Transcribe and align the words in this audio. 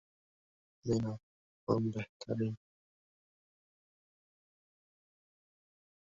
Пакуются 0.83 1.15
внутрь 1.67 2.09
спальника. 2.17 2.51